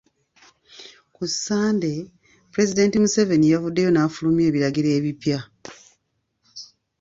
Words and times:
Ku 1.15 1.23
Ssande, 1.31 1.91
Pulezidenti 2.51 2.95
Museveni 3.03 3.45
yavuddeyo 3.53 3.89
n’afulumya 3.91 4.43
ebiragiro 4.49 4.89
ebipya. 4.97 5.39